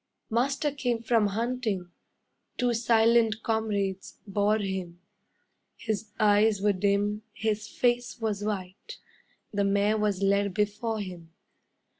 [0.31, 1.91] Master came from hunting,
[2.57, 4.99] Two silent comrades bore him;
[5.77, 8.97] His eyes were dim, his face was white,
[9.53, 11.29] The mare was led before him.